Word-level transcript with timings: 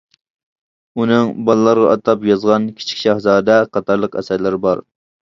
ئۇنىڭ 1.01 1.27
بالىلارغا 1.49 1.91
ئاتاپ 1.95 2.25
يازغان 2.29 2.65
«كىچىك 2.79 3.03
شاھزادە» 3.03 3.59
قاتارلىق 3.79 4.19
ئەسەرلىرى 4.23 4.63
بار. 4.65 4.83